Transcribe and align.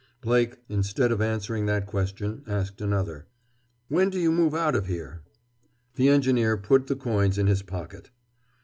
Blake, 0.19 0.57
instead 0.67 1.11
of 1.11 1.21
answering 1.21 1.67
that 1.67 1.85
question, 1.85 2.41
asked 2.47 2.81
another. 2.81 3.27
"When 3.87 4.09
do 4.09 4.19
you 4.19 4.31
move 4.31 4.55
out 4.55 4.73
of 4.75 4.87
here?" 4.87 5.21
The 5.93 6.09
engineer 6.09 6.57
put 6.57 6.87
the 6.87 6.95
coins 6.95 7.37
in 7.37 7.45
his 7.45 7.61
pocket. 7.61 8.09